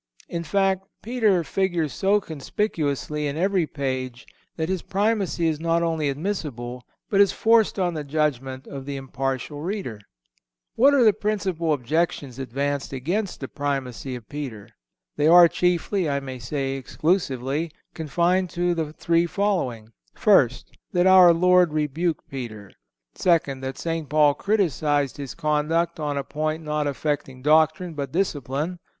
In 0.27 0.43
fact 0.43 0.87
Peter 1.03 1.43
figures 1.43 1.93
so 1.93 2.19
conspicuously 2.19 3.27
in 3.27 3.37
every 3.37 3.67
page 3.67 4.25
that 4.55 4.67
his 4.67 4.81
Primacy 4.81 5.47
is 5.47 5.59
not 5.59 5.83
only 5.83 6.09
admissible, 6.09 6.81
but 7.11 7.21
is 7.21 7.31
forced 7.31 7.77
on 7.77 7.93
the 7.93 8.03
judgment 8.03 8.65
of 8.65 8.87
the 8.87 8.95
impartial 8.95 9.61
reader. 9.61 9.99
What 10.73 10.95
are 10.95 11.03
the 11.03 11.13
principal 11.13 11.71
objections 11.71 12.39
advanced 12.39 12.91
against 12.93 13.41
the 13.41 13.47
Primacy 13.47 14.15
of 14.15 14.27
Peter? 14.27 14.69
They 15.17 15.27
are 15.27 15.47
chiefly, 15.47 16.09
I 16.09 16.19
may 16.19 16.39
say 16.39 16.71
exclusively, 16.77 17.71
confined 17.93 18.49
to 18.57 18.73
the 18.73 18.93
three 18.93 19.27
following: 19.27 19.89
First—That 20.15 21.05
our 21.05 21.31
Lord 21.31 21.73
rebuked 21.73 22.27
Peter. 22.27 22.71
Second—That 23.13 23.77
St. 23.77 24.09
Paul 24.09 24.33
criticised 24.33 25.17
his 25.17 25.35
conduct 25.35 25.99
on 25.99 26.17
a 26.17 26.23
point 26.23 26.63
not 26.63 26.87
affecting 26.87 27.43
doctrine, 27.43 27.93
but 27.93 28.11
discipline. 28.11 28.79